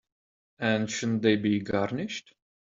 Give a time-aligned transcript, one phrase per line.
[0.57, 2.33] And shouldn't they be garnished?